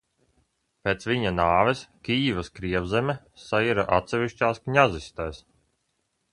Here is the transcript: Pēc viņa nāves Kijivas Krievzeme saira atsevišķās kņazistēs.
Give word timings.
Pēc 0.87 1.03
viņa 1.11 1.33
nāves 1.39 1.83
Kijivas 2.09 2.51
Krievzeme 2.61 3.17
saira 3.45 3.87
atsevišķās 4.01 4.65
kņazistēs. 4.67 5.47